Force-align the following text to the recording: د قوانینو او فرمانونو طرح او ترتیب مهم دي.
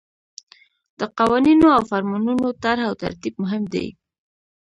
د 0.99 1.01
قوانینو 1.17 1.67
او 1.77 1.81
فرمانونو 1.91 2.45
طرح 2.63 2.83
او 2.89 2.95
ترتیب 3.03 3.33
مهم 3.43 3.63
دي. 3.73 3.87